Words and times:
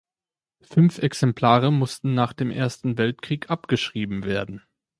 Fünf 0.63 0.97
Exemplare 0.97 1.71
mussten 1.71 2.15
nach 2.15 2.33
dem 2.33 2.49
Ersten 2.49 2.97
Weltkrieg 2.97 3.51
abgeschrieben 3.51 4.23
werden. 4.25 4.63